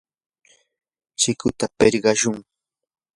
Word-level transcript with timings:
chikuta 1.19 1.65
pirqashun. 1.77 2.37